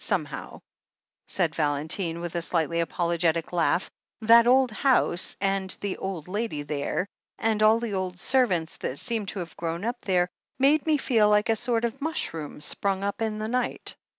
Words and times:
Somehow," 0.03 0.61
said 1.27 1.51
Valen 1.51 1.55
THE 1.55 1.61
HEEL 1.61 1.69
OF 1.69 1.85
ACHILLES 1.85 1.91
399 1.93 2.15
tine, 2.15 2.21
with 2.21 2.35
a 2.35 2.41
slightly 2.47 2.79
apologetic 2.79 3.53
laugh, 3.53 3.91
"that 4.21 4.47
old 4.47 4.71
house, 4.71 5.37
and 5.39 5.77
the 5.79 5.97
old 5.97 6.27
lady 6.27 6.63
there, 6.63 7.05
and 7.37 7.61
all 7.61 7.79
the 7.79 7.93
old 7.93 8.17
servants 8.17 8.77
that 8.77 8.97
seemed 8.97 9.27
to 9.27 9.37
have 9.45 9.55
grown 9.57 9.85
up 9.85 10.01
there, 10.01 10.27
made 10.57 10.87
me 10.87 10.97
feel 10.97 11.29
like 11.29 11.49
a 11.49 11.55
sort 11.55 11.85
of 11.85 12.01
mushroom 12.01 12.61
sprung 12.61 13.03
up 13.03 13.21
in 13.21 13.37
the 13.37 13.47
night. 13.47 13.95